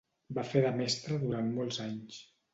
Va 0.37 0.45
fer 0.53 0.63
de 0.63 0.71
mestre 0.79 1.19
durant 1.25 1.53
molts 1.61 1.81
anys. 1.87 2.21